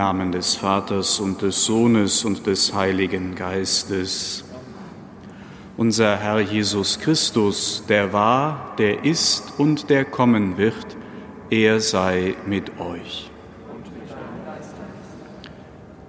Namen 0.00 0.32
des 0.32 0.54
Vaters 0.54 1.20
und 1.20 1.42
des 1.42 1.66
Sohnes 1.66 2.24
und 2.24 2.46
des 2.46 2.72
Heiligen 2.72 3.34
Geistes. 3.34 4.44
Unser 5.76 6.16
Herr 6.16 6.40
Jesus 6.40 6.98
Christus, 7.00 7.84
der 7.86 8.10
war, 8.10 8.72
der 8.78 9.04
ist 9.04 9.52
und 9.58 9.90
der 9.90 10.06
kommen 10.06 10.56
wird, 10.56 10.96
er 11.50 11.80
sei 11.80 12.34
mit 12.46 12.80
euch. 12.80 13.30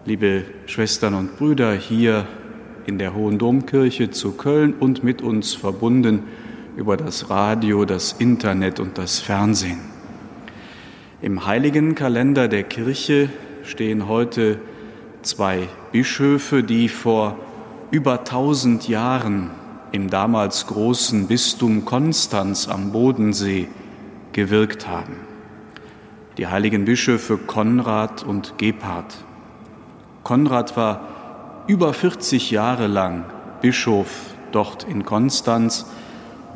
Liebe 0.06 0.46
Schwestern 0.68 1.14
und 1.14 1.36
Brüder 1.36 1.74
hier 1.74 2.26
in 2.86 2.98
der 2.98 3.14
Hohen 3.14 3.40
Domkirche 3.40 4.10
zu 4.10 4.32
Köln 4.38 4.74
und 4.74 5.04
mit 5.04 5.22
uns 5.22 5.54
verbunden 5.54 6.24
über 6.78 6.96
das 6.96 7.30
Radio, 7.30 7.84
das 7.84 8.14
Internet 8.14 8.80
und 8.80 8.98
das 8.98 9.20
Fernsehen. 9.20 9.82
Im 11.22 11.46
heiligen 11.46 11.94
Kalender 11.94 12.48
der 12.48 12.64
Kirche 12.64 13.28
stehen 13.64 14.08
heute 14.08 14.60
zwei 15.22 15.68
Bischöfe, 15.92 16.64
die 16.64 16.90
vor 16.90 17.36
über 17.92 18.24
tausend 18.24 18.88
Jahren 18.88 19.52
im 19.92 20.10
damals 20.10 20.68
großen 20.68 21.28
Bistum 21.28 21.86
Konstanz 21.86 22.68
am 22.68 22.92
Bodensee 22.92 23.68
gewirkt 24.32 24.88
haben. 24.88 25.16
Die 26.38 26.48
heiligen 26.48 26.86
Bischöfe 26.86 27.38
Konrad 27.38 28.24
und 28.24 28.58
Gebhard. 28.58 29.14
Konrad 30.24 30.78
war 30.78 31.02
über 31.68 31.94
40 31.94 32.52
Jahre 32.52 32.88
lang 32.88 33.26
Bischof 33.62 34.08
dort 34.52 34.86
in 34.86 35.04
Konstanz 35.04 35.86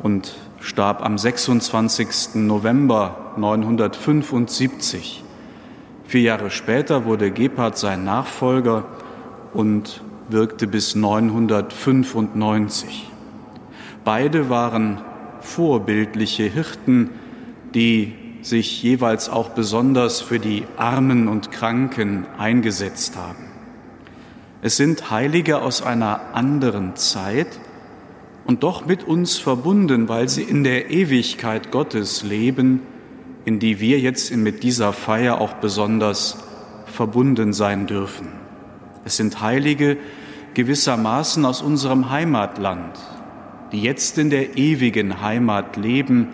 und 0.02 0.34
starb 0.60 1.04
am 1.04 1.18
26. 1.18 2.36
November 2.36 3.34
975. 3.36 5.25
Vier 6.08 6.20
Jahre 6.20 6.52
später 6.52 7.04
wurde 7.04 7.32
Gebhard 7.32 7.76
sein 7.76 8.04
Nachfolger 8.04 8.84
und 9.52 10.04
wirkte 10.28 10.68
bis 10.68 10.94
995. 10.94 13.10
Beide 14.04 14.48
waren 14.48 15.00
vorbildliche 15.40 16.44
Hirten, 16.44 17.10
die 17.74 18.12
sich 18.40 18.84
jeweils 18.84 19.28
auch 19.28 19.48
besonders 19.48 20.20
für 20.20 20.38
die 20.38 20.62
Armen 20.76 21.26
und 21.26 21.50
Kranken 21.50 22.24
eingesetzt 22.38 23.16
haben. 23.16 23.46
Es 24.62 24.76
sind 24.76 25.10
Heilige 25.10 25.60
aus 25.60 25.82
einer 25.82 26.34
anderen 26.34 26.94
Zeit 26.94 27.58
und 28.44 28.62
doch 28.62 28.86
mit 28.86 29.02
uns 29.02 29.38
verbunden, 29.38 30.08
weil 30.08 30.28
sie 30.28 30.44
in 30.44 30.62
der 30.62 30.88
Ewigkeit 30.90 31.72
Gottes 31.72 32.22
leben 32.22 32.82
in 33.46 33.60
die 33.60 33.78
wir 33.78 34.00
jetzt 34.00 34.34
mit 34.36 34.64
dieser 34.64 34.92
Feier 34.92 35.40
auch 35.40 35.54
besonders 35.54 36.36
verbunden 36.84 37.52
sein 37.52 37.86
dürfen. 37.86 38.28
Es 39.04 39.16
sind 39.16 39.40
Heilige 39.40 39.96
gewissermaßen 40.54 41.44
aus 41.44 41.62
unserem 41.62 42.10
Heimatland, 42.10 42.98
die 43.70 43.80
jetzt 43.80 44.18
in 44.18 44.30
der 44.30 44.58
ewigen 44.58 45.22
Heimat 45.22 45.76
leben 45.76 46.30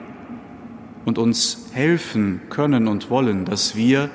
und 1.05 1.19
uns 1.19 1.71
helfen 1.75 2.41
können 2.49 2.89
und 2.89 3.11
wollen, 3.11 3.45
dass 3.45 3.77
wir 3.77 4.09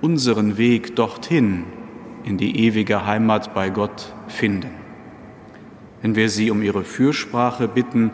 unseren 0.00 0.58
Weg 0.58 0.96
dorthin 0.96 1.64
in 2.24 2.36
die 2.36 2.66
ewige 2.66 3.06
Heimat 3.06 3.54
bei 3.54 3.70
Gott 3.70 4.12
finden. 4.26 4.70
Wenn 6.02 6.16
wir 6.16 6.30
sie 6.30 6.50
um 6.50 6.62
ihre 6.62 6.82
Fürsprache 6.82 7.68
bitten, 7.68 8.10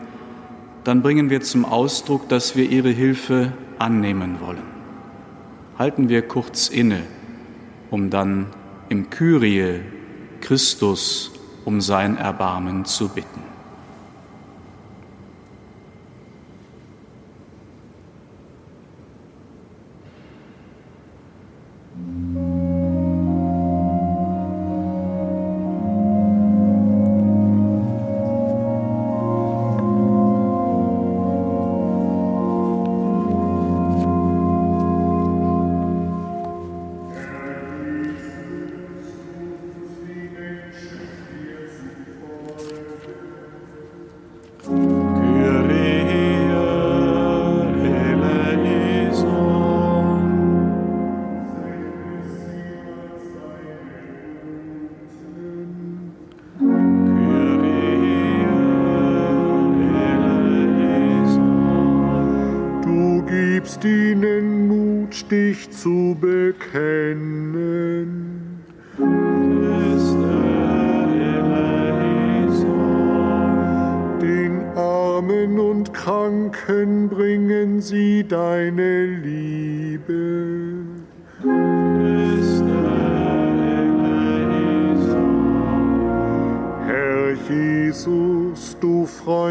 dann 0.87 1.01
bringen 1.01 1.29
wir 1.29 1.41
zum 1.41 1.65
Ausdruck, 1.65 2.29
dass 2.29 2.55
wir 2.55 2.69
ihre 2.69 2.89
Hilfe 2.89 3.51
annehmen 3.79 4.39
wollen. 4.39 4.63
Halten 5.77 6.07
wir 6.09 6.21
kurz 6.21 6.69
inne, 6.69 7.01
um 7.91 8.09
dann 8.09 8.47
im 8.89 9.09
Kyrie 9.09 9.81
Christus 10.41 11.31
um 11.65 11.81
sein 11.81 12.17
Erbarmen 12.17 12.85
zu 12.85 13.09
bitten. 13.09 13.54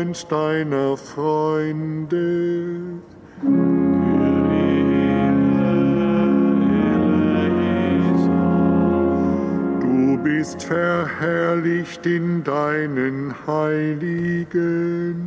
Freund 0.05 0.31
deiner 0.31 0.97
Freunde, 0.99 2.11
du 9.81 10.19
bist 10.23 10.63
verherrlicht 10.63 12.05
in 12.05 12.45
deinen 12.45 13.35
Heiligen. 13.47 15.25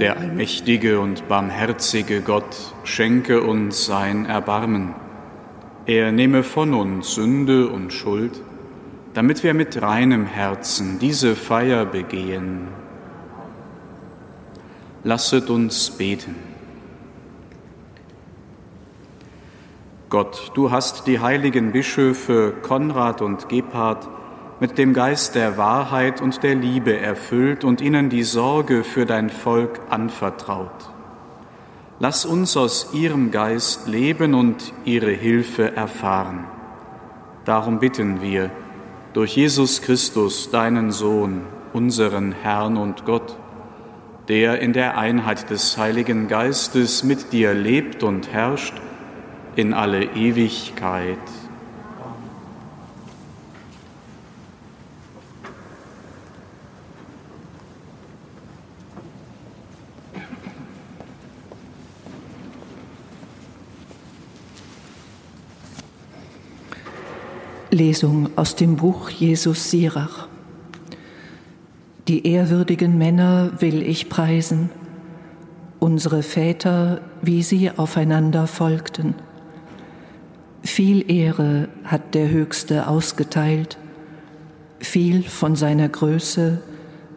Der 0.00 0.16
allmächtige 0.16 1.00
und 1.00 1.26
barmherzige 1.26 2.20
Gott 2.20 2.56
schenke 2.84 3.42
uns 3.42 3.84
sein 3.84 4.26
Erbarmen. 4.26 4.94
Er 5.86 6.12
nehme 6.12 6.44
von 6.44 6.72
uns 6.72 7.16
Sünde 7.16 7.66
und 7.66 7.92
Schuld, 7.92 8.40
damit 9.14 9.42
wir 9.42 9.54
mit 9.54 9.82
reinem 9.82 10.24
Herzen 10.24 11.00
diese 11.00 11.34
Feier 11.34 11.84
begehen. 11.84 12.68
Lasset 15.02 15.50
uns 15.50 15.90
beten. 15.90 16.36
Gott, 20.10 20.52
du 20.54 20.70
hast 20.70 21.08
die 21.08 21.18
heiligen 21.18 21.72
Bischöfe 21.72 22.54
Konrad 22.62 23.20
und 23.20 23.48
Gebhard 23.48 24.08
mit 24.60 24.76
dem 24.76 24.92
Geist 24.92 25.34
der 25.34 25.56
Wahrheit 25.56 26.20
und 26.20 26.42
der 26.42 26.54
Liebe 26.54 26.98
erfüllt 26.98 27.64
und 27.64 27.80
ihnen 27.80 28.08
die 28.08 28.24
Sorge 28.24 28.82
für 28.82 29.06
dein 29.06 29.30
Volk 29.30 29.80
anvertraut. 29.88 30.90
Lass 32.00 32.24
uns 32.24 32.56
aus 32.56 32.90
ihrem 32.92 33.30
Geist 33.30 33.88
leben 33.88 34.34
und 34.34 34.72
ihre 34.84 35.10
Hilfe 35.10 35.74
erfahren. 35.74 36.44
Darum 37.44 37.78
bitten 37.78 38.20
wir 38.20 38.50
durch 39.14 39.36
Jesus 39.36 39.82
Christus, 39.82 40.50
deinen 40.50 40.92
Sohn, 40.92 41.42
unseren 41.72 42.32
Herrn 42.32 42.76
und 42.76 43.04
Gott, 43.04 43.36
der 44.28 44.60
in 44.60 44.72
der 44.72 44.98
Einheit 44.98 45.50
des 45.50 45.78
Heiligen 45.78 46.28
Geistes 46.28 47.02
mit 47.02 47.32
dir 47.32 47.54
lebt 47.54 48.02
und 48.02 48.32
herrscht 48.32 48.74
in 49.56 49.72
alle 49.72 50.04
Ewigkeit. 50.04 51.18
Lesung 67.78 68.30
aus 68.34 68.56
dem 68.56 68.74
Buch 68.74 69.08
Jesus 69.08 69.70
Sirach. 69.70 70.26
Die 72.08 72.26
ehrwürdigen 72.26 72.98
Männer 72.98 73.52
will 73.60 73.82
ich 73.82 74.08
preisen, 74.08 74.70
unsere 75.78 76.24
Väter, 76.24 77.00
wie 77.22 77.44
sie 77.44 77.70
aufeinander 77.70 78.48
folgten. 78.48 79.14
Viel 80.62 81.08
Ehre 81.08 81.68
hat 81.84 82.16
der 82.16 82.28
Höchste 82.28 82.88
ausgeteilt, 82.88 83.78
viel 84.80 85.22
von 85.22 85.54
seiner 85.54 85.88
Größe 85.88 86.60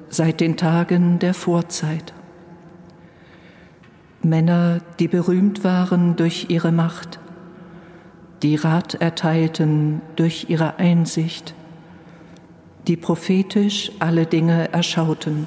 seit 0.09 0.41
den 0.41 0.57
Tagen 0.57 1.17
der 1.17 1.33
Vorzeit. 1.33 2.13
Männer, 4.21 4.81
die 4.99 5.07
berühmt 5.07 5.63
waren 5.63 6.15
durch 6.17 6.45
ihre 6.49 6.71
Macht, 6.71 7.19
die 8.43 8.55
Rat 8.55 8.95
erteilten 8.95 10.01
durch 10.15 10.47
ihre 10.49 10.77
Einsicht, 10.77 11.53
die 12.87 12.97
prophetisch 12.97 13.91
alle 13.99 14.25
Dinge 14.25 14.73
erschauten. 14.73 15.45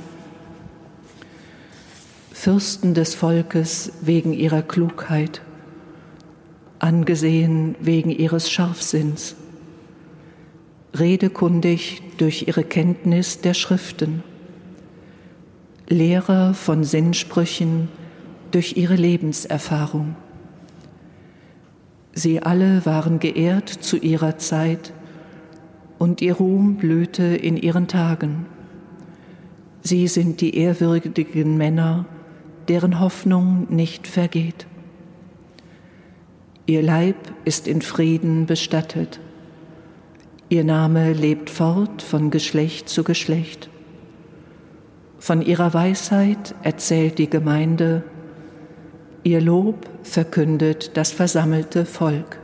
Fürsten 2.32 2.94
des 2.94 3.14
Volkes 3.14 3.92
wegen 4.02 4.32
ihrer 4.32 4.62
Klugheit, 4.62 5.40
angesehen 6.78 7.74
wegen 7.80 8.10
ihres 8.10 8.50
Scharfsinns, 8.50 9.34
redekundig 10.94 12.02
durch 12.18 12.46
ihre 12.46 12.62
Kenntnis 12.62 13.40
der 13.40 13.54
Schriften, 13.54 14.22
Lehrer 15.88 16.54
von 16.54 16.84
Sinnsprüchen 16.84 17.88
durch 18.52 18.76
ihre 18.76 18.94
Lebenserfahrung. 18.94 20.16
Sie 22.14 22.40
alle 22.40 22.86
waren 22.86 23.18
geehrt 23.18 23.68
zu 23.68 23.96
ihrer 23.96 24.38
Zeit 24.38 24.92
und 25.98 26.22
ihr 26.22 26.34
Ruhm 26.34 26.76
blühte 26.76 27.24
in 27.24 27.56
ihren 27.56 27.88
Tagen. 27.88 28.46
Sie 29.82 30.06
sind 30.06 30.40
die 30.40 30.56
ehrwürdigen 30.56 31.56
Männer, 31.56 32.06
deren 32.68 33.00
Hoffnung 33.00 33.66
nicht 33.68 34.06
vergeht. 34.06 34.66
Ihr 36.66 36.82
Leib 36.82 37.16
ist 37.44 37.68
in 37.68 37.82
Frieden 37.82 38.46
bestattet. 38.46 39.20
Ihr 40.48 40.64
Name 40.64 41.12
lebt 41.12 41.50
fort 41.50 42.00
von 42.00 42.30
Geschlecht 42.30 42.88
zu 42.88 43.02
Geschlecht. 43.02 43.68
Von 45.18 45.42
ihrer 45.42 45.74
Weisheit 45.74 46.54
erzählt 46.62 47.18
die 47.18 47.28
Gemeinde, 47.28 48.04
Ihr 49.26 49.40
Lob 49.40 49.88
verkündet 50.02 50.98
das 50.98 51.10
versammelte 51.10 51.86
Volk. 51.86 52.38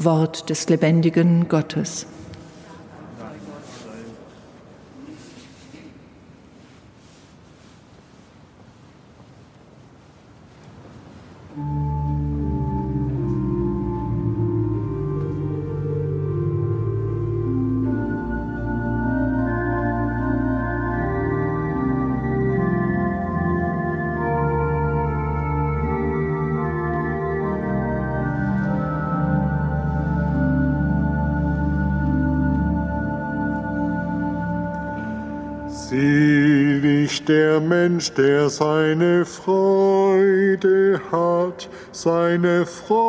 Wort 0.00 0.50
des 0.50 0.68
lebendigen 0.68 1.48
Gottes. 1.48 2.08
Mensch, 37.96 38.12
der 38.12 38.50
seine 38.50 39.24
Freude 39.24 41.00
hat, 41.10 41.70
seine 41.92 42.66
Freude 42.66 43.00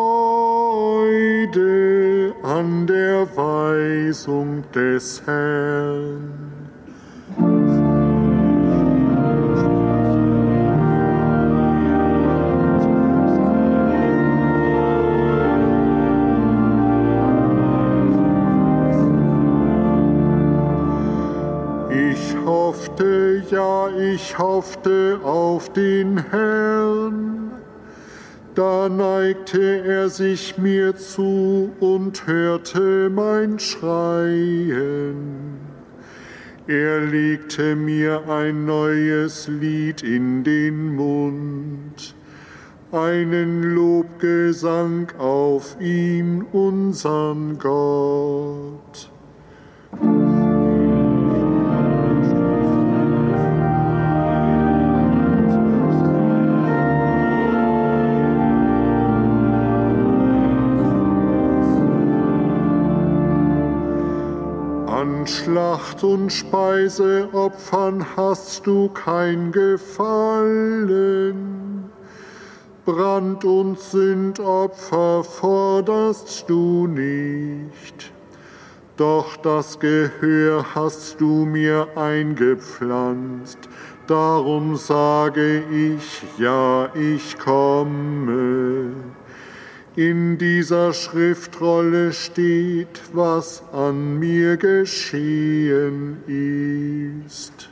an 2.41 2.88
der 2.88 3.27
Weisung 3.36 4.63
des 4.74 5.22
Herrn. 5.25 6.06
Ja, 23.51 23.89
ich 23.98 24.38
hoffte 24.38 25.20
auf 25.24 25.72
den 25.74 26.18
Herrn. 26.30 27.51
Da 28.56 28.89
neigte 28.89 29.84
er 29.86 30.10
sich 30.10 30.58
mir 30.58 30.96
zu 30.96 31.72
und 31.80 32.25
hörte 32.25 33.10
mein 33.10 33.60
Schreien. 33.60 35.18
Er 36.68 37.00
legte 37.01 37.75
mir 37.75 38.27
ein 38.27 38.66
neues 38.66 39.48
Lied 39.48 40.04
in 40.04 40.44
den 40.44 40.96
Mund, 40.96 42.16
einen 42.92 43.75
Lobgesang 43.75 45.08
auf 45.18 45.80
ihn, 45.80 46.42
unseren 46.51 47.58
Gott. 47.60 49.12
Schlacht 65.98 66.04
und 66.04 66.32
Speiseopfern 66.32 68.06
hast 68.16 68.68
du 68.68 68.89
kein 68.89 69.51
Gefallen. 69.51 69.96
Brand- 72.86 73.44
und 73.44 73.80
Sündopfer 73.80 75.24
forderst 75.24 76.46
du 76.48 76.86
nicht. 76.88 78.12
Doch 78.96 79.38
das 79.38 79.80
Gehör 79.80 80.75
hast 80.75 81.20
du 81.20 81.46
mir 81.46 81.88
eingepflanzt. 81.96 83.58
Darum 84.06 84.75
sage 84.75 85.63
ich, 85.72 86.24
ja, 86.38 86.89
ich 86.94 87.39
komme. 87.39 88.92
In 89.98 90.38
dieser 90.38 90.94
Schriftrolle 90.94 92.13
steht, 92.13 93.01
was 93.13 93.63
an 93.74 94.20
mir 94.20 94.56
geschehen 94.56 96.18
ist. 96.27 97.68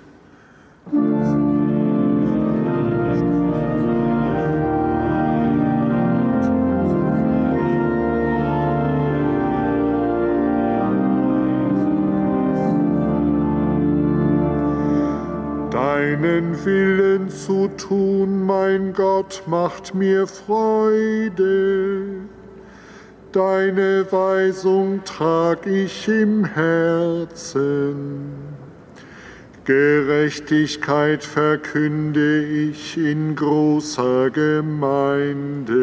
Deinen 15.69 16.65
Willen 16.65 17.29
zu 17.29 17.67
tun, 17.77 18.47
mein 18.47 18.93
Gott, 18.93 19.43
macht 19.45 19.93
mir 19.93 20.25
Freude. 20.25 22.14
Deine 23.35 24.07
Weisung 24.11 25.03
trag 25.03 25.67
ich 25.67 26.07
im 26.07 26.45
Herzen. 26.45 28.31
Gerechtigkeit 29.65 31.21
verkünde 31.21 32.45
ich 32.45 32.97
in 32.97 33.35
großer 33.35 34.29
Gemeinde. 34.29 35.75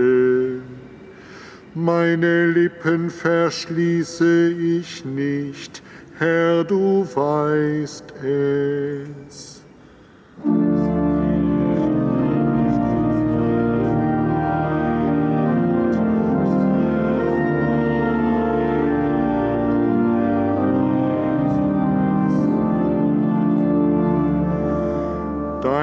Meine 1.75 2.47
Lippen 2.47 3.11
verschließe 3.11 4.49
ich 4.49 5.05
nicht, 5.05 5.83
Herr, 6.17 6.65
du 6.65 7.07
weißt 7.15 8.15
es. 8.23 9.61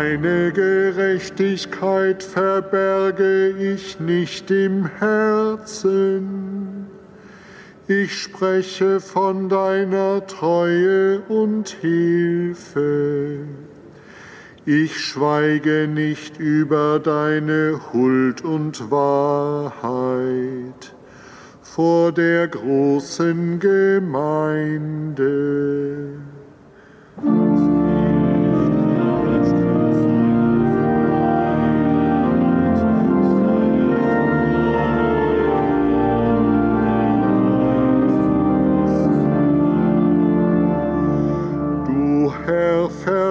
Deine 0.10 0.52
Gerechtigkeit 0.52 2.24
verberge 2.24 3.50
ich 3.50 4.00
nicht 4.00 4.50
im 4.50 4.88
Herzen. 4.98 6.88
Ich 7.88 8.20
spreche 8.20 9.02
von 9.02 9.50
deiner 9.50 10.26
Treue 10.26 11.20
und 11.28 11.70
Hilfe. 11.70 13.42
Ich 14.66 15.00
schweige 15.00 15.88
nicht 15.88 16.40
über 16.40 16.98
deine 16.98 17.80
Huld 17.94 18.44
und 18.44 18.90
Wahrheit 18.90 19.76
vor 21.62 22.12
der 22.12 22.48
großen 22.48 23.60
Gemeinde. 23.60 25.20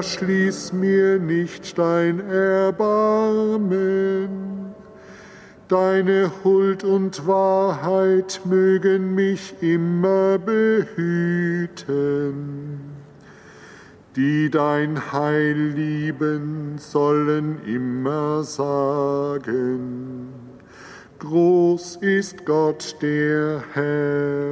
Verschließ 0.09 0.73
mir 0.73 1.19
nicht 1.19 1.77
dein 1.77 2.21
Erbarmen. 2.31 3.69
Deine 5.69 6.33
Huld 6.43 6.83
und 6.83 7.27
Wahrheit 7.27 8.41
mögen 8.47 9.15
mich 9.15 9.55
immer 9.61 10.38
behüten. 10.38 11.69
Die 14.17 14.49
dein 14.50 15.12
Heil 15.12 15.75
lieben, 15.77 16.79
sollen 16.79 17.61
immer 17.67 18.45
sagen, 18.45 20.29
Groß 21.19 21.97
ist 21.97 22.47
Gott 22.47 22.97
der 23.03 23.62
Herr. 23.75 24.49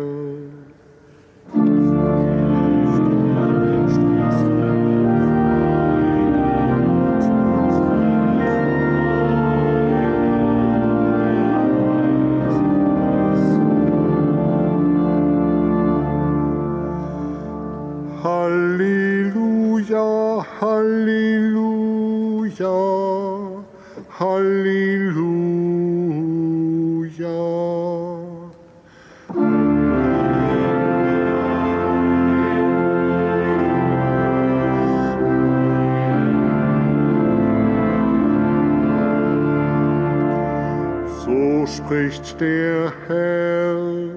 Spricht 41.67 42.41
der 42.41 42.93
Herr, 43.09 44.09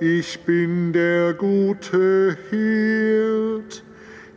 ich 0.00 0.38
bin 0.40 0.92
der 0.92 1.34
gute 1.34 2.36
Hirt, 2.50 3.82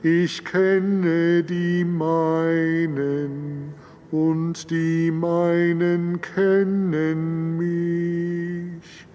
ich 0.04 0.44
kenne 0.44 1.44
die 1.44 1.84
meinen 1.86 3.74
und 4.12 4.70
die 4.72 5.12
meinen 5.12 6.20
kennen 6.22 7.58
mich. 7.58 9.08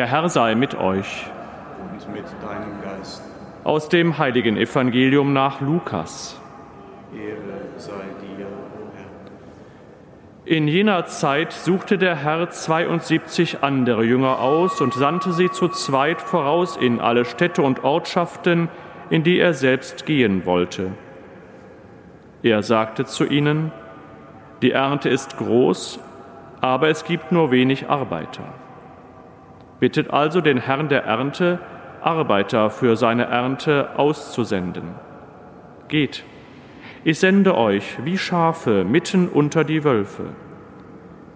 Der 0.00 0.06
Herr 0.06 0.30
sei 0.30 0.54
mit 0.54 0.76
euch. 0.76 1.26
Und 1.78 2.14
mit 2.14 2.24
deinem 2.40 2.80
Geist. 2.82 3.22
Aus 3.64 3.90
dem 3.90 4.16
heiligen 4.16 4.56
Evangelium 4.56 5.34
nach 5.34 5.60
Lukas. 5.60 6.40
Ehre 7.14 7.36
sei 7.76 7.92
dir, 8.22 8.46
o 8.46 8.96
Herr. 8.96 10.50
In 10.50 10.68
jener 10.68 11.04
Zeit 11.04 11.52
suchte 11.52 11.98
der 11.98 12.16
Herr 12.16 12.48
72 12.48 13.62
andere 13.62 14.02
Jünger 14.02 14.38
aus 14.38 14.80
und 14.80 14.94
sandte 14.94 15.34
sie 15.34 15.50
zu 15.50 15.68
zweit 15.68 16.22
voraus 16.22 16.78
in 16.78 16.98
alle 16.98 17.26
Städte 17.26 17.60
und 17.60 17.84
Ortschaften, 17.84 18.70
in 19.10 19.22
die 19.22 19.38
er 19.38 19.52
selbst 19.52 20.06
gehen 20.06 20.46
wollte. 20.46 20.92
Er 22.42 22.62
sagte 22.62 23.04
zu 23.04 23.26
ihnen, 23.26 23.70
die 24.62 24.70
Ernte 24.70 25.10
ist 25.10 25.36
groß, 25.36 26.00
aber 26.62 26.88
es 26.88 27.04
gibt 27.04 27.32
nur 27.32 27.50
wenig 27.50 27.90
Arbeiter. 27.90 28.59
Bittet 29.80 30.10
also 30.10 30.40
den 30.40 30.58
Herrn 30.58 30.88
der 30.88 31.04
Ernte, 31.04 31.58
Arbeiter 32.02 32.70
für 32.70 32.96
seine 32.96 33.24
Ernte 33.24 33.98
auszusenden. 33.98 34.94
Geht, 35.88 36.24
ich 37.02 37.18
sende 37.18 37.56
euch 37.56 37.98
wie 38.04 38.18
Schafe 38.18 38.84
mitten 38.84 39.28
unter 39.28 39.64
die 39.64 39.84
Wölfe. 39.84 40.26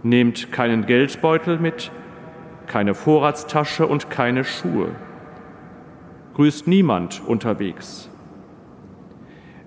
Nehmt 0.03 0.53
keinen 0.53 0.85
Geldbeutel 0.85 1.59
mit, 1.59 1.91
keine 2.67 2.95
Vorratstasche 2.95 3.87
und 3.87 4.11
keine 4.11 4.45
Schuhe. 4.45 4.89
Grüßt 6.35 6.67
niemand 6.69 7.23
unterwegs. 7.27 8.11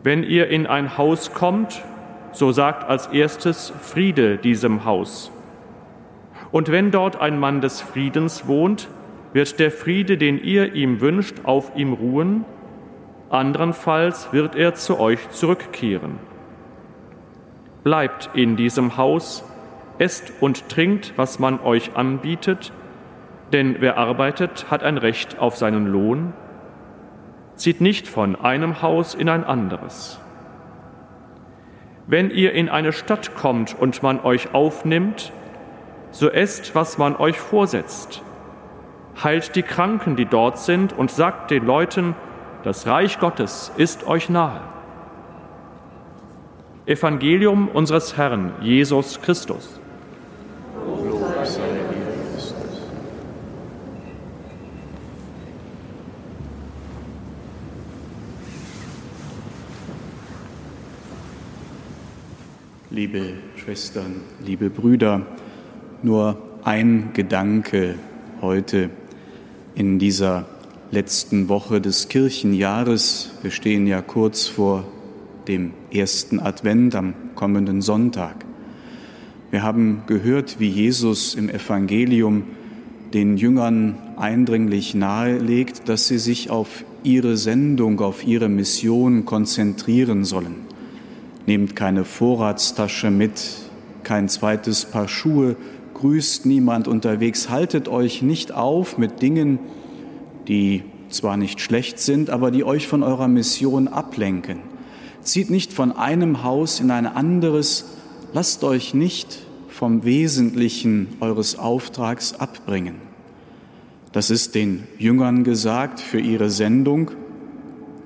Wenn 0.04 0.24
ihr 0.24 0.50
in 0.50 0.68
ein 0.68 0.98
Haus 0.98 1.34
kommt, 1.34 1.84
so 2.32 2.52
sagt 2.52 2.88
als 2.88 3.08
erstes 3.08 3.74
Friede 3.82 4.38
diesem 4.38 4.86
Haus. 4.86 5.32
Und 6.58 6.72
wenn 6.72 6.90
dort 6.90 7.22
ein 7.22 7.38
Mann 7.38 7.62
des 7.62 7.82
Friedens 7.82 8.48
wohnt, 8.48 8.90
wird 9.32 9.60
der 9.60 9.70
Friede, 9.70 10.18
den 10.18 10.44
ihr 10.44 10.74
ihm 10.74 11.02
wünscht, 11.02 11.42
auf 11.44 11.74
ihm 11.76 11.94
ruhen, 11.94 12.46
andernfalls 13.30 14.34
wird 14.34 14.56
er 14.56 14.74
zu 14.74 15.00
euch 15.00 15.30
zurückkehren. 15.30 16.18
Bleibt 17.84 18.32
in 18.34 18.56
diesem 18.56 18.98
Haus, 18.98 19.48
esst 20.00 20.34
und 20.42 20.68
trinkt, 20.68 21.14
was 21.16 21.38
man 21.38 21.60
euch 21.60 21.96
anbietet, 21.96 22.74
denn 23.54 23.76
wer 23.80 24.00
arbeitet, 24.00 24.72
hat 24.72 24.82
ein 24.82 24.98
Recht 24.98 25.38
auf 25.38 25.58
seinen 25.58 25.86
Lohn. 25.86 26.34
Zieht 27.56 27.82
nicht 27.82 28.08
von 28.08 28.36
einem 28.36 28.82
Haus 28.82 29.14
in 29.14 29.30
ein 29.30 29.44
anderes. 29.44 30.20
Wenn 32.08 32.32
ihr 32.32 32.54
in 32.54 32.68
eine 32.68 32.94
Stadt 32.94 33.36
kommt 33.36 33.80
und 33.80 34.02
man 34.02 34.20
euch 34.22 34.56
aufnimmt, 34.56 35.32
so 36.12 36.30
esst, 36.30 36.76
was 36.76 36.98
man 36.98 37.16
euch 37.16 37.40
vorsetzt. 37.40 38.22
Heilt 39.24 39.56
die 39.56 39.64
Kranken, 39.64 40.16
die 40.16 40.26
dort 40.26 40.60
sind, 40.60 40.94
und 40.94 41.12
sagt 41.12 41.52
den 41.52 41.66
Leuten, 41.66 42.16
das 42.64 42.86
Reich 42.88 43.20
Gottes 43.20 43.72
ist 43.78 44.06
euch 44.06 44.30
nahe. 44.30 44.62
Evangelium 46.86 47.68
unseres 47.68 48.16
Herrn 48.16 48.54
Jesus 48.62 49.22
Christus. 49.22 49.80
Liebe 62.90 63.34
Schwestern, 63.58 64.24
liebe 64.44 64.70
Brüder, 64.70 65.22
nur 66.04 66.38
ein 66.64 67.12
Gedanke 67.14 67.96
heute 68.42 68.90
in 69.76 70.00
dieser 70.00 70.46
letzten 70.92 71.50
Woche 71.50 71.82
des 71.82 72.08
Kirchenjahres. 72.08 73.32
Wir 73.42 73.52
stehen 73.52 73.88
ja 73.88 74.02
kurz 74.02 74.48
vor 74.48 74.86
dem 75.48 75.72
ersten 75.92 76.40
Advent 76.40 76.96
am 76.96 77.14
kommenden 77.36 77.82
Sonntag. 77.82 78.46
Wir 79.50 79.64
haben 79.64 80.04
gehört, 80.08 80.60
wie 80.60 80.70
Jesus 80.70 81.36
im 81.36 81.50
Evangelium 81.50 82.44
den 83.14 83.38
Jüngern 83.38 83.96
eindringlich 84.18 84.94
nahelegt, 84.94 85.88
dass 85.88 86.08
sie 86.08 86.18
sich 86.18 86.50
auf 86.50 86.84
ihre 87.04 87.38
Sendung, 87.38 88.02
auf 88.02 88.28
ihre 88.28 88.50
Mission 88.50 89.24
konzentrieren 89.24 90.26
sollen. 90.26 90.56
Nehmt 91.46 91.78
keine 91.78 92.04
Vorratstasche 92.04 93.10
mit, 93.10 93.42
kein 94.04 94.28
zweites 94.28 94.84
Paar 94.86 95.08
Schuhe, 95.08 95.56
grüßt 96.00 96.46
niemand 96.46 96.88
unterwegs, 96.88 97.50
haltet 97.50 97.88
euch 97.88 98.22
nicht 98.22 98.52
auf 98.52 98.98
mit 98.98 99.22
Dingen, 99.22 99.60
die 100.48 100.84
zwar 101.10 101.38
nicht 101.38 101.60
schlecht 101.60 102.00
sind, 102.00 102.30
aber 102.30 102.52
die 102.52 102.64
euch 102.64 102.88
von 102.88 103.04
eurer 103.04 103.28
Mission 103.28 103.88
ablenken. 103.88 104.60
Zieht 105.22 105.50
nicht 105.50 105.74
von 105.74 105.92
einem 105.92 106.44
Haus 106.44 106.80
in 106.80 106.92
ein 106.92 107.06
anderes, 107.06 107.86
lasst 108.34 108.64
euch 108.64 108.94
nicht 108.94 109.40
vom 109.68 110.04
Wesentlichen 110.04 111.10
eures 111.20 111.58
Auftrags 111.60 112.34
abbringen. 112.34 112.96
Das 114.12 114.30
ist 114.30 114.56
den 114.56 114.84
Jüngern 114.98 115.44
gesagt 115.44 116.00
für 116.00 116.20
ihre 116.20 116.50
Sendung, 116.50 117.12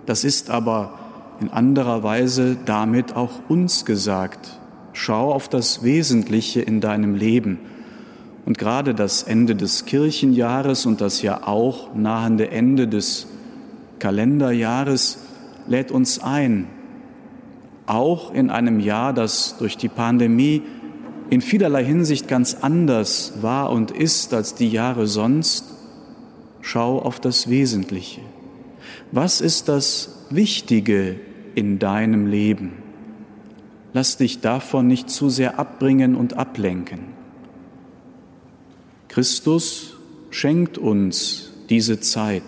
das 0.06 0.24
ist 0.24 0.50
aber 0.50 0.98
in 1.40 1.50
anderer 1.50 2.04
Weise 2.04 2.58
damit 2.66 3.16
auch 3.16 3.32
uns 3.50 3.86
gesagt. 3.86 4.60
Schau 4.94 5.32
auf 5.32 5.48
das 5.48 5.84
Wesentliche 5.84 6.62
in 6.62 6.82
deinem 6.82 7.16
Leben 7.16 7.60
und 8.52 8.58
gerade 8.58 8.94
das 8.94 9.24
Ende 9.24 9.56
des 9.56 9.86
Kirchenjahres 9.86 10.86
und 10.86 11.00
das 11.00 11.22
ja 11.22 11.48
auch 11.48 11.96
nahende 11.96 12.52
Ende 12.52 12.86
des 12.86 13.28
Kalenderjahres 14.00 15.20
lädt 15.68 15.90
uns 15.90 16.22
ein, 16.22 16.68
auch 17.86 18.34
in 18.34 18.50
einem 18.50 18.82
Jahr, 18.82 19.14
das 19.14 19.56
durch 19.58 19.78
die 19.78 19.88
Pandemie 19.88 20.64
in 21.30 21.40
vielerlei 21.40 21.86
Hinsicht 21.86 22.28
ganz 22.28 22.58
anders 22.60 23.36
war 23.42 23.70
und 23.70 23.92
ist 23.92 24.34
als 24.34 24.54
die 24.54 24.70
Jahre 24.70 25.08
sonst, 25.08 25.64
schau 26.60 27.00
auf 27.00 27.22
das 27.22 27.50
Wesentliche. 27.50 28.20
Was 29.14 29.40
ist 29.40 29.70
das 29.70 30.26
Wichtige 30.30 31.16
in 31.56 31.80
deinem 31.80 32.28
Leben? 32.28 32.74
Lass 33.94 34.18
dich 34.18 34.42
davon 34.42 34.88
nicht 34.88 35.10
zu 35.10 35.30
sehr 35.30 35.58
abbringen 35.58 36.16
und 36.16 36.38
ablenken. 36.38 37.21
Christus 39.12 39.98
schenkt 40.30 40.78
uns 40.78 41.52
diese 41.70 42.00
Zeit. 42.00 42.44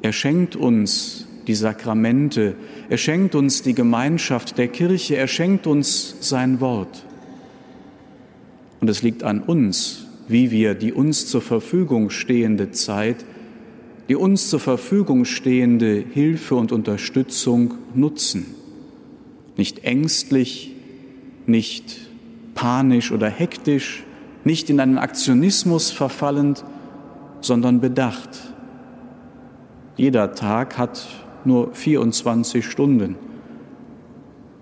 Er 0.00 0.12
schenkt 0.12 0.54
uns 0.54 1.26
die 1.48 1.56
Sakramente. 1.56 2.54
Er 2.88 2.98
schenkt 2.98 3.34
uns 3.34 3.62
die 3.62 3.74
Gemeinschaft 3.74 4.58
der 4.58 4.68
Kirche. 4.68 5.16
Er 5.16 5.26
schenkt 5.26 5.66
uns 5.66 6.14
sein 6.20 6.60
Wort. 6.60 7.04
Und 8.80 8.88
es 8.88 9.02
liegt 9.02 9.24
an 9.24 9.40
uns, 9.40 10.06
wie 10.28 10.52
wir 10.52 10.76
die 10.76 10.92
uns 10.92 11.26
zur 11.26 11.42
Verfügung 11.42 12.10
stehende 12.10 12.70
Zeit, 12.70 13.24
die 14.08 14.14
uns 14.14 14.48
zur 14.50 14.60
Verfügung 14.60 15.24
stehende 15.24 16.04
Hilfe 16.12 16.54
und 16.54 16.70
Unterstützung 16.70 17.74
nutzen. 17.92 18.54
Nicht 19.56 19.82
ängstlich, 19.82 20.76
nicht 21.46 21.98
panisch 22.54 23.10
oder 23.10 23.28
hektisch, 23.28 24.04
nicht 24.46 24.70
in 24.70 24.78
einen 24.78 24.96
Aktionismus 24.96 25.90
verfallend, 25.90 26.64
sondern 27.40 27.80
bedacht. 27.80 28.30
Jeder 29.96 30.34
Tag 30.34 30.78
hat 30.78 31.04
nur 31.44 31.74
24 31.74 32.64
Stunden. 32.64 33.16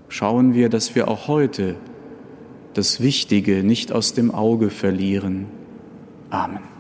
Schauen 0.09 0.55
wir, 0.55 0.70
dass 0.70 0.94
wir 0.94 1.07
auch 1.07 1.29
heute 1.29 1.77
das 2.73 3.03
Wichtige 3.03 3.62
nicht 3.62 3.92
aus 3.92 4.14
dem 4.14 4.35
Auge 4.35 4.70
verlieren. 4.70 5.49
Amen. 6.31 6.75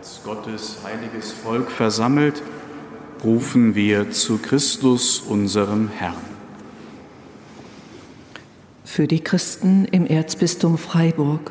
als 0.00 0.22
Gottes 0.24 0.78
heiliges 0.82 1.30
Volk 1.50 1.72
versammelt, 1.72 2.44
rufen 3.24 3.74
wir 3.74 4.12
zu 4.12 4.38
Christus, 4.38 5.18
unserem 5.18 5.88
Herrn. 5.88 6.14
Für 8.84 9.08
die 9.08 9.18
Christen 9.18 9.84
im 9.86 10.06
Erzbistum 10.06 10.78
Freiburg, 10.78 11.50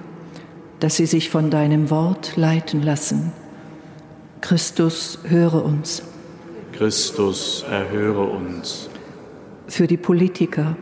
dass 0.79 0.95
sie 0.95 1.05
sich 1.05 1.29
von 1.29 1.51
deinem 1.51 1.89
Wort 1.89 2.37
leiten 2.37 2.81
lassen. 2.81 3.33
Christus, 4.39 5.19
höre 5.25 5.65
uns. 5.65 6.01
Christus, 6.71 7.65
erhöre 7.69 8.23
uns. 8.23 8.89
Für 9.67 9.85
die 9.87 9.97
Politiker, 9.97 10.77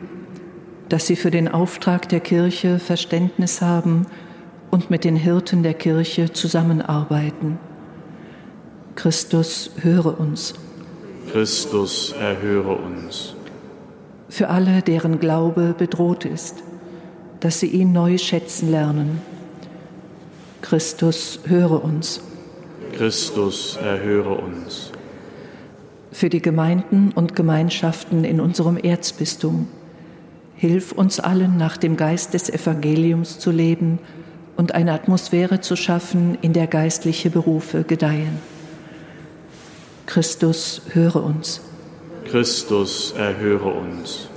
dass 0.89 1.07
sie 1.07 1.15
für 1.15 1.31
den 1.31 1.47
Auftrag 1.47 2.07
der 2.09 2.19
Kirche 2.19 2.77
Verständnis 2.77 3.61
haben 3.61 4.05
und 4.69 4.91
mit 4.91 5.03
den 5.03 5.15
Hirten 5.15 5.63
der 5.63 5.73
Kirche 5.73 6.33
zusammenarbeiten. 6.33 7.57
Christus, 8.97 9.69
höre 9.83 10.19
uns. 10.19 10.55
Christus, 11.31 12.15
erhöre 12.19 12.73
uns. 12.73 13.35
Für 14.27 14.49
alle, 14.49 14.81
deren 14.81 15.19
Glaube 15.19 15.75
bedroht 15.77 16.25
ist, 16.25 16.63
dass 17.39 17.59
sie 17.59 17.67
ihn 17.67 17.93
neu 17.93 18.17
schätzen 18.17 18.71
lernen. 18.71 19.21
Christus, 20.63 21.41
höre 21.45 21.83
uns. 21.83 22.21
Christus, 22.93 23.77
erhöre 23.79 24.33
uns. 24.33 24.91
Für 26.11 26.29
die 26.29 26.41
Gemeinden 26.41 27.11
und 27.13 27.35
Gemeinschaften 27.35 28.23
in 28.23 28.41
unserem 28.41 28.77
Erzbistum, 28.77 29.67
hilf 30.55 30.91
uns 30.91 31.19
allen 31.19 31.55
nach 31.55 31.77
dem 31.77 31.97
Geist 31.97 32.33
des 32.33 32.49
Evangeliums 32.49 33.37
zu 33.37 33.51
leben 33.51 33.99
und 34.55 34.73
eine 34.73 34.93
Atmosphäre 34.93 35.61
zu 35.61 35.75
schaffen, 35.75 36.35
in 36.41 36.53
der 36.53 36.65
geistliche 36.65 37.29
Berufe 37.29 37.83
gedeihen. 37.83 38.56
Christus, 40.07 40.81
höre 40.93 41.21
uns. 41.23 41.61
Christus, 42.25 43.11
erhöre 43.11 43.69
uns. 43.69 44.29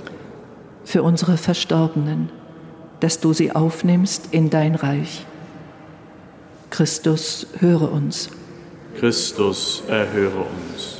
Für 0.83 1.01
unsere 1.01 1.37
Verstorbenen, 1.37 2.29
dass 2.99 3.21
du 3.21 3.31
sie 3.31 3.53
aufnimmst 3.55 4.27
in 4.31 4.49
dein 4.49 4.75
Reich. 4.75 5.25
Christus, 6.69 7.47
höre 7.59 7.89
uns. 7.89 8.29
Christus, 8.99 9.83
erhöre 9.87 10.41
uns. 10.41 10.97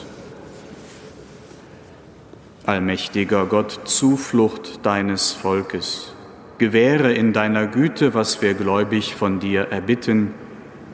Allmächtiger 2.65 3.47
Gott, 3.47 3.81
Zuflucht 3.83 4.85
deines 4.85 5.33
Volkes, 5.33 6.13
gewähre 6.59 7.11
in 7.11 7.33
deiner 7.33 7.67
Güte, 7.67 8.13
was 8.13 8.41
wir 8.41 8.53
gläubig 8.53 9.15
von 9.15 9.41
dir 9.41 9.63
erbitten, 9.63 10.33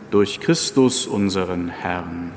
durch 0.10 0.40
Christus 0.40 1.06
unseren 1.06 1.70
Herrn. 1.70 2.32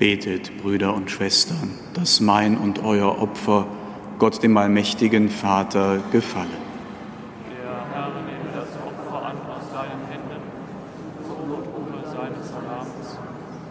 Betet, 0.00 0.62
Brüder 0.62 0.94
und 0.94 1.10
Schwestern, 1.10 1.72
dass 1.92 2.20
mein 2.22 2.56
und 2.56 2.82
euer 2.82 3.20
Opfer 3.20 3.66
Gott 4.18 4.42
dem 4.42 4.56
allmächtigen 4.56 5.28
Vater 5.28 5.98
gefalle. 6.10 6.48
Der 7.50 7.84
Herr 7.92 8.08
nehme 8.08 8.48
das 8.54 8.68
Opfer 8.82 9.26
an 9.26 9.36
aus 9.36 9.70
deinen 9.74 10.00
Händen, 10.08 10.40
zum 11.28 11.46
Blutrufe 11.46 12.16
seines 12.16 12.50
Namens, 12.50 13.18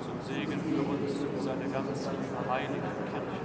zum 0.04 0.22
Segen 0.28 0.52
für 0.52 0.82
uns 0.82 1.14
und 1.20 1.44
seine 1.44 1.68
ganze 1.74 2.12
heilige 2.48 2.74
Kirche. 2.78 3.40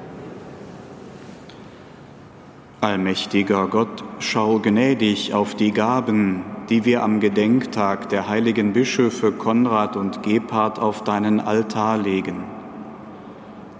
Allmächtiger 2.83 3.66
Gott, 3.68 4.05
schau 4.18 4.59
gnädig 4.59 5.33
auf 5.33 5.55
die 5.55 5.73
Gaben, 5.73 6.44
die 6.68 6.85
wir 6.85 7.03
am 7.03 7.20
Gedenktag 7.20 8.11
der 8.11 8.29
heiligen 8.29 8.75
Bischöfe 8.75 9.33
Konrad 9.33 9.97
und 9.97 10.23
Gebhard 10.23 10.79
auf 10.79 11.03
deinen 11.03 11.40
Altar 11.40 11.97
legen 11.97 12.54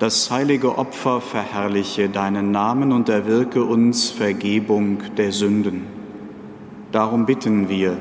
das 0.04 0.30
heilige 0.30 0.76
Opfer 0.76 1.22
verherrliche 1.22 2.10
deinen 2.10 2.50
Namen 2.50 2.92
und 2.92 3.08
erwirke 3.08 3.64
uns 3.64 4.10
Vergebung 4.10 4.98
der 5.16 5.32
Sünden. 5.32 5.86
Darum 6.92 7.24
bitten 7.24 7.70
wir 7.70 7.96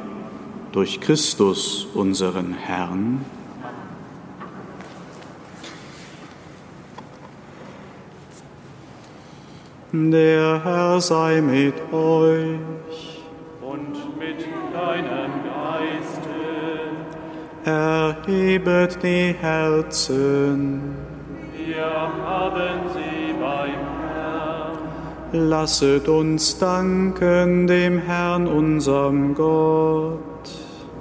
durch 0.73 0.99
Christus, 0.99 1.87
unseren 1.93 2.55
Herrn. 2.55 3.23
Der 9.93 10.61
Herr 10.61 10.99
sei 10.99 11.39
mit 11.39 11.75
euch. 11.93 13.23
Und 13.61 14.19
mit 14.19 14.45
deinem 14.73 15.31
Geiste. 15.47 16.33
Erhebet 17.63 19.01
die 19.01 19.33
Herzen. 19.39 21.12
Lasset 25.35 26.07
uns 26.07 26.59
danken 26.59 27.65
dem 27.65 27.97
Herrn, 27.97 28.47
unserem 28.47 29.33
Gott. 29.33 30.19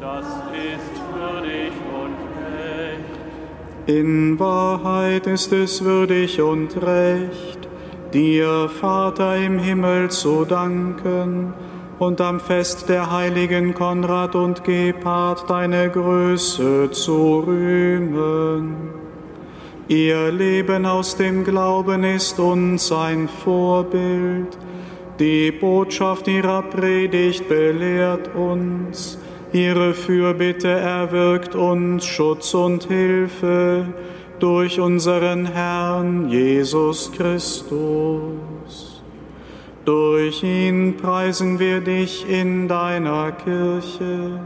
Das 0.01 0.25
ist 0.25 1.03
würdig 1.15 1.73
und 1.93 2.17
recht. 2.41 3.99
In 3.99 4.39
Wahrheit 4.39 5.27
ist 5.27 5.53
es 5.53 5.85
würdig 5.85 6.41
und 6.41 6.75
recht, 6.83 7.69
dir, 8.15 8.71
Vater 8.71 9.37
im 9.37 9.59
Himmel, 9.59 10.11
zu 10.11 10.47
danken 10.47 11.53
und 11.99 12.23
am 12.23 12.41
Fest 12.41 12.89
der 12.89 13.13
Heiligen 13.13 13.75
Konrad 13.75 14.35
und 14.35 14.65
Gebhard 14.65 15.51
deine 15.51 15.91
Größe 15.91 16.91
zu 16.91 17.41
rühmen 17.47 19.02
Ihr 19.89 20.31
Leben 20.31 20.87
aus 20.87 21.17
dem 21.17 21.43
Glauben 21.43 22.05
ist 22.05 22.39
uns 22.39 22.93
ein 22.93 23.29
Vorbild. 23.29 24.57
Die 25.19 25.51
Botschaft 25.51 26.29
ihrer 26.29 26.63
Predigt 26.63 27.49
belehrt 27.49 28.33
uns. 28.35 29.19
Ihre 29.53 29.93
Fürbitte 29.93 30.69
erwirkt 30.69 31.57
uns 31.57 32.07
Schutz 32.07 32.55
und 32.55 32.85
Hilfe 32.85 33.87
durch 34.39 34.79
unseren 34.79 35.47
Herrn 35.47 36.29
Jesus 36.29 37.11
Christus. 37.11 39.03
Durch 39.85 40.45
ihn 40.45 40.97
preisen 40.97 41.59
wir 41.59 41.81
dich 41.81 42.29
in 42.31 42.69
deiner 42.69 43.33
Kirche 43.33 44.41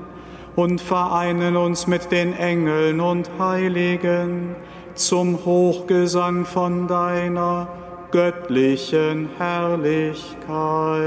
und 0.57 0.81
vereinen 0.81 1.57
uns 1.57 1.87
mit 1.87 2.11
den 2.11 2.33
Engeln 2.33 3.01
und 3.01 3.31
Heiligen 3.39 4.57
zum 4.97 5.45
Hochgesang 5.45 6.45
von 6.45 6.89
deiner 6.89 7.69
göttlichen 8.11 9.29
Herrlichkeit. 9.39 11.07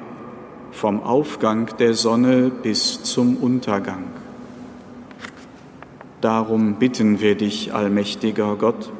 vom 0.71 1.03
Aufgang 1.03 1.69
der 1.79 1.93
Sonne 1.93 2.49
bis 2.49 3.03
zum 3.03 3.37
Untergang. 3.37 4.05
Darum 6.21 6.75
bitten 6.75 7.19
wir 7.19 7.35
dich, 7.35 7.73
allmächtiger 7.73 8.55
Gott, 8.55 8.91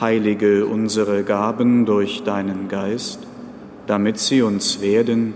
heilige 0.00 0.66
unsere 0.66 1.22
Gaben 1.24 1.86
durch 1.86 2.22
deinen 2.22 2.68
Geist, 2.68 3.26
damit 3.86 4.18
sie 4.18 4.42
uns 4.42 4.80
werden, 4.80 5.34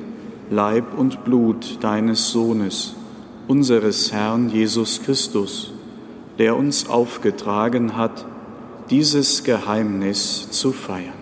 Leib 0.51 0.99
und 0.99 1.25
Blut 1.25 1.79
deines 1.83 2.31
Sohnes, 2.31 2.95
unseres 3.49 4.12
Herrn 4.12 4.51
Jesus 4.51 5.03
Christus, 5.03 5.73
der 6.38 6.57
uns 6.57 6.88
aufgetragen 6.88 7.97
hat, 7.97 8.27
dieses 8.90 9.45
Geheimnis 9.45 10.51
zu 10.51 10.73
feiern. 10.73 11.22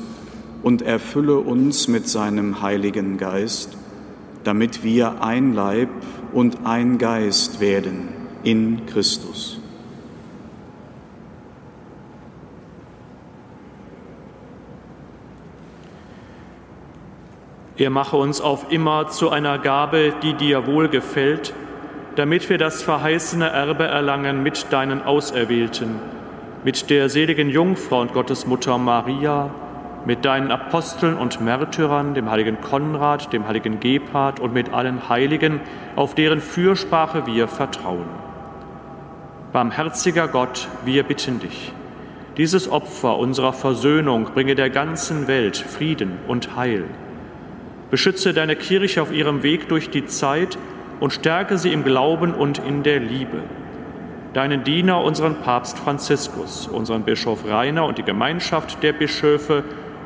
und 0.63 0.81
erfülle 0.81 1.37
uns 1.37 1.87
mit 1.87 2.07
seinem 2.07 2.61
Heiligen 2.61 3.17
Geist, 3.17 3.77
damit 4.43 4.83
wir 4.83 5.21
ein 5.21 5.53
Leib 5.53 5.89
und 6.33 6.65
ein 6.65 6.97
Geist 6.97 7.59
werden 7.59 8.09
in 8.43 8.85
Christus. 8.85 9.59
Er 17.77 17.89
mache 17.89 18.15
uns 18.15 18.41
auf 18.41 18.71
immer 18.71 19.07
zu 19.07 19.31
einer 19.31 19.57
Gabe, 19.57 20.13
die 20.21 20.35
dir 20.35 20.67
wohlgefällt, 20.67 21.53
damit 22.15 22.47
wir 22.49 22.59
das 22.59 22.83
verheißene 22.83 23.47
Erbe 23.47 23.85
erlangen 23.85 24.43
mit 24.43 24.67
deinen 24.71 25.01
Auserwählten, 25.01 25.95
mit 26.63 26.91
der 26.91 27.09
seligen 27.09 27.49
Jungfrau 27.49 28.01
und 28.01 28.13
Gottesmutter 28.13 28.77
Maria, 28.77 29.49
mit 30.05 30.25
deinen 30.25 30.51
Aposteln 30.51 31.15
und 31.15 31.41
Märtyrern, 31.41 32.13
dem 32.13 32.29
heiligen 32.29 32.59
Konrad, 32.61 33.33
dem 33.33 33.47
heiligen 33.47 33.79
Gebhard 33.79 34.39
und 34.39 34.53
mit 34.53 34.73
allen 34.73 35.09
Heiligen, 35.09 35.59
auf 35.95 36.15
deren 36.15 36.41
Fürsprache 36.41 37.27
wir 37.27 37.47
vertrauen. 37.47 38.05
Barmherziger 39.51 40.27
Gott, 40.27 40.67
wir 40.85 41.03
bitten 41.03 41.39
dich, 41.39 41.73
dieses 42.37 42.71
Opfer 42.71 43.17
unserer 43.17 43.53
Versöhnung 43.53 44.25
bringe 44.33 44.55
der 44.55 44.69
ganzen 44.69 45.27
Welt 45.27 45.57
Frieden 45.57 46.17
und 46.27 46.55
Heil. 46.55 46.85
Beschütze 47.89 48.33
deine 48.33 48.55
Kirche 48.55 49.01
auf 49.01 49.11
ihrem 49.11 49.43
Weg 49.43 49.67
durch 49.67 49.89
die 49.89 50.05
Zeit 50.05 50.57
und 51.01 51.11
stärke 51.11 51.57
sie 51.57 51.73
im 51.73 51.83
Glauben 51.83 52.33
und 52.33 52.59
in 52.59 52.83
der 52.83 53.01
Liebe. 53.01 53.39
Deinen 54.33 54.63
Diener, 54.63 55.03
unseren 55.03 55.41
Papst 55.41 55.77
Franziskus, 55.77 56.67
unseren 56.67 57.03
Bischof 57.03 57.45
Rainer 57.45 57.85
und 57.85 57.97
die 57.97 58.03
Gemeinschaft 58.03 58.81
der 58.81 58.93
Bischöfe 58.93 59.65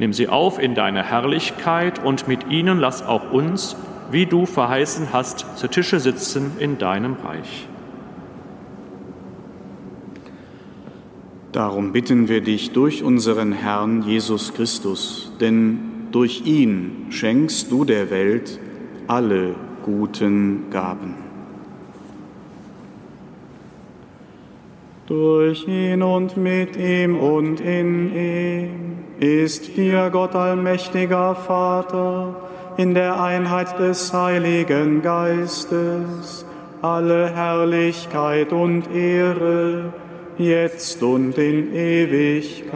Nimm 0.00 0.14
sie 0.14 0.28
auf 0.28 0.58
in 0.58 0.74
deine 0.74 1.02
Herrlichkeit 1.02 2.02
und 2.02 2.26
mit 2.26 2.48
ihnen 2.48 2.80
lass 2.80 3.02
auch 3.02 3.32
uns, 3.32 3.76
wie 4.10 4.24
du 4.24 4.46
verheißen 4.46 5.12
hast, 5.12 5.58
zu 5.58 5.68
Tische 5.68 6.00
sitzen 6.00 6.52
in 6.58 6.78
deinem 6.78 7.16
Reich. 7.22 7.68
Darum 11.52 11.92
bitten 11.92 12.28
wir 12.28 12.40
dich 12.40 12.70
durch 12.70 13.02
unseren 13.02 13.52
Herrn 13.52 14.00
Jesus 14.00 14.54
Christus, 14.54 15.34
denn 15.38 15.80
durch 16.12 16.46
ihn 16.46 17.08
schenkst 17.10 17.70
du 17.70 17.84
der 17.84 18.08
Welt 18.10 18.58
alle 19.06 19.54
guten 19.82 20.70
Gaben. 20.70 21.14
Durch 25.06 25.68
ihn 25.68 26.02
und 26.02 26.38
mit 26.38 26.74
ihm 26.78 27.18
und 27.18 27.60
in 27.60 28.16
ihm 28.16 28.89
ist 29.20 29.76
dir 29.76 30.10
Gott 30.10 30.34
allmächtiger 30.34 31.34
Vater 31.34 32.34
in 32.76 32.94
der 32.94 33.20
Einheit 33.20 33.78
des 33.78 34.12
Heiligen 34.12 35.02
Geistes 35.02 36.46
alle 36.82 37.28
Herrlichkeit 37.34 38.52
und 38.52 38.90
Ehre, 38.90 39.92
jetzt 40.38 41.02
und 41.02 41.36
in 41.36 41.74
Ewigkeit. 41.74 42.70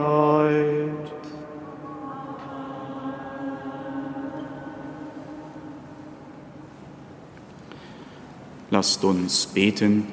Lasst 8.71 9.05
uns 9.05 9.47
beten, 9.47 10.07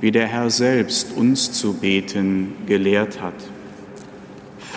wie 0.00 0.10
der 0.10 0.26
Herr 0.26 0.50
selbst 0.50 1.16
uns 1.16 1.52
zu 1.52 1.74
beten 1.74 2.54
gelehrt 2.66 3.22
hat. 3.22 3.34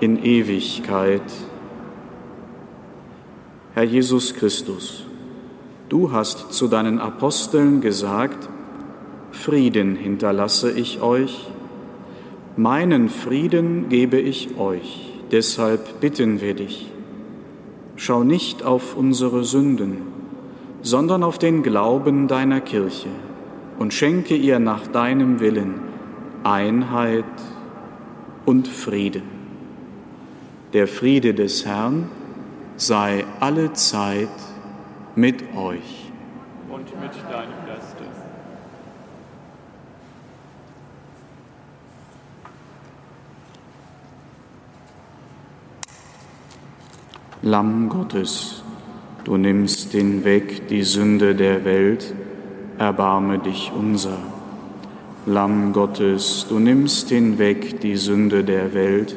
in 0.00 0.22
Ewigkeit. 0.22 1.22
Herr 3.74 3.84
Jesus 3.84 4.34
Christus, 4.34 5.04
du 5.88 6.12
hast 6.12 6.52
zu 6.52 6.68
deinen 6.68 6.98
Aposteln 6.98 7.80
gesagt, 7.80 8.48
Frieden 9.32 9.96
hinterlasse 9.96 10.72
ich 10.72 11.02
euch, 11.02 11.46
meinen 12.56 13.08
Frieden 13.08 13.88
gebe 13.88 14.18
ich 14.18 14.56
euch, 14.58 15.12
deshalb 15.30 16.00
bitten 16.00 16.40
wir 16.40 16.54
dich. 16.54 16.90
Schau 17.96 18.24
nicht 18.24 18.62
auf 18.62 18.96
unsere 18.96 19.44
Sünden, 19.44 19.98
sondern 20.82 21.22
auf 21.22 21.38
den 21.38 21.62
Glauben 21.62 22.28
deiner 22.28 22.60
Kirche 22.60 23.08
und 23.78 23.92
schenke 23.92 24.36
ihr 24.36 24.58
nach 24.58 24.86
deinem 24.86 25.40
Willen 25.40 25.74
Einheit 26.44 27.24
und 28.44 28.68
Friede. 28.68 29.22
Der 30.72 30.88
Friede 30.88 31.32
des 31.32 31.64
Herrn 31.64 32.08
sei 32.76 33.24
alle 33.40 33.72
Zeit 33.72 34.28
mit 35.14 35.42
euch. 35.56 36.10
Und 36.68 37.00
mit 37.00 37.12
deinem 37.30 37.66
Geiste. 37.66 38.04
Lamm 47.42 47.88
Gottes, 47.88 48.64
du 49.22 49.36
nimmst 49.36 49.92
hinweg 49.92 50.66
die 50.68 50.82
Sünde 50.82 51.36
der 51.36 51.64
Welt, 51.64 52.12
erbarme 52.76 53.38
dich 53.38 53.70
unser. 53.72 54.18
Lamm 55.26 55.72
Gottes, 55.72 56.46
du 56.48 56.58
nimmst 56.58 57.08
hinweg 57.08 57.80
die 57.80 57.96
Sünde 57.96 58.42
der 58.42 58.74
Welt, 58.74 59.16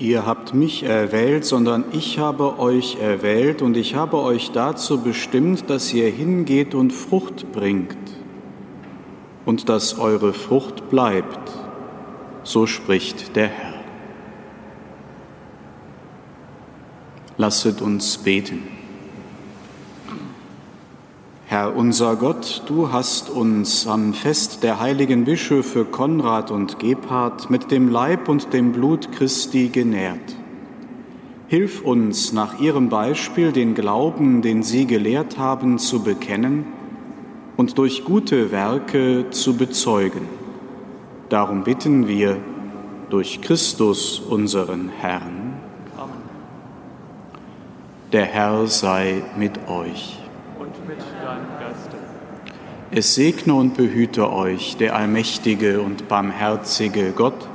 Ihr 0.00 0.26
habt 0.26 0.54
mich 0.54 0.82
erwählt, 0.82 1.44
sondern 1.44 1.84
ich 1.92 2.18
habe 2.18 2.58
euch 2.58 2.98
erwählt 3.00 3.62
und 3.62 3.76
ich 3.76 3.94
habe 3.94 4.18
euch 4.18 4.50
dazu 4.50 5.00
bestimmt, 5.00 5.70
dass 5.70 5.92
ihr 5.94 6.10
hingeht 6.10 6.74
und 6.74 6.92
Frucht 6.92 7.52
bringt 7.52 7.96
und 9.44 9.68
dass 9.68 9.98
eure 9.98 10.32
Frucht 10.32 10.90
bleibt, 10.90 11.52
so 12.42 12.66
spricht 12.66 13.36
der 13.36 13.48
Herr. 13.48 13.74
Lasset 17.36 17.80
uns 17.80 18.18
beten. 18.18 18.83
Herr 21.54 21.76
unser 21.76 22.16
Gott, 22.16 22.64
du 22.66 22.90
hast 22.90 23.30
uns 23.30 23.86
am 23.86 24.12
Fest 24.12 24.64
der 24.64 24.80
heiligen 24.80 25.22
Bischöfe 25.22 25.84
Konrad 25.84 26.50
und 26.50 26.80
Gebhard 26.80 27.48
mit 27.48 27.70
dem 27.70 27.88
Leib 27.88 28.28
und 28.28 28.52
dem 28.52 28.72
Blut 28.72 29.12
Christi 29.12 29.68
genährt. 29.68 30.34
Hilf 31.46 31.80
uns 31.82 32.32
nach 32.32 32.58
ihrem 32.58 32.88
Beispiel 32.88 33.52
den 33.52 33.76
Glauben, 33.76 34.42
den 34.42 34.64
sie 34.64 34.84
gelehrt 34.88 35.38
haben, 35.38 35.78
zu 35.78 36.02
bekennen 36.02 36.64
und 37.56 37.78
durch 37.78 38.04
gute 38.04 38.50
Werke 38.50 39.30
zu 39.30 39.56
bezeugen. 39.56 40.22
Darum 41.28 41.62
bitten 41.62 42.08
wir 42.08 42.38
durch 43.10 43.42
Christus 43.42 44.18
unseren 44.18 44.88
Herrn. 44.88 45.52
Amen. 45.96 46.16
Der 48.10 48.24
Herr 48.24 48.66
sei 48.66 49.22
mit 49.38 49.68
euch. 49.68 50.23
Es 52.96 53.16
segne 53.16 53.54
und 53.54 53.76
behüte 53.76 54.32
euch 54.32 54.76
der 54.76 54.94
allmächtige 54.94 55.82
und 55.82 56.06
barmherzige 56.06 57.10
Gott, 57.10 57.48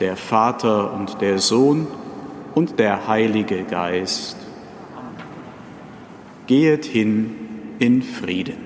der 0.00 0.18
Vater 0.18 0.92
und 0.92 1.22
der 1.22 1.38
Sohn 1.38 1.86
und 2.54 2.78
der 2.78 3.08
Heilige 3.08 3.64
Geist. 3.64 4.36
Gehet 6.46 6.84
hin 6.84 7.36
in 7.78 8.02
Frieden. 8.02 8.65